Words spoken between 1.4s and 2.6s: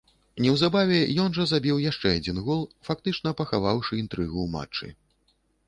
забіў яшчэ адзін